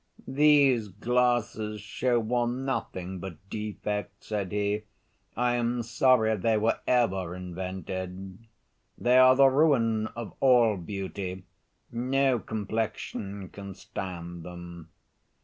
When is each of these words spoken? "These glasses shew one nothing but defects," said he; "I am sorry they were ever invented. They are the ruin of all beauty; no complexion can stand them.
"These 0.27 0.87
glasses 0.87 1.79
shew 1.79 2.19
one 2.19 2.65
nothing 2.65 3.19
but 3.19 3.35
defects," 3.51 4.25
said 4.29 4.51
he; 4.51 4.85
"I 5.37 5.53
am 5.53 5.83
sorry 5.83 6.35
they 6.37 6.57
were 6.57 6.79
ever 6.87 7.35
invented. 7.35 8.39
They 8.97 9.19
are 9.19 9.35
the 9.35 9.45
ruin 9.49 10.07
of 10.15 10.33
all 10.39 10.77
beauty; 10.77 11.43
no 11.91 12.39
complexion 12.39 13.49
can 13.49 13.75
stand 13.75 14.41
them. 14.41 14.89